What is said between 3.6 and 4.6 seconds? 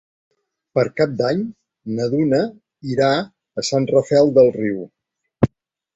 a Sant Rafel del